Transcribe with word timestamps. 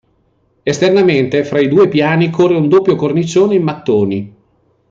Esternamente, 0.63 1.43
fra 1.43 1.59
i 1.59 1.67
due 1.67 1.87
piani 1.87 2.31
corre 2.31 2.55
un 2.55 2.67
doppio 2.67 2.95
cornicione 2.95 3.53
in 3.53 3.61
mattoni. 3.61 4.35